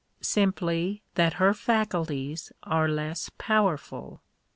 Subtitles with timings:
[0.21, 4.23] Simply that her faculties are less powerful.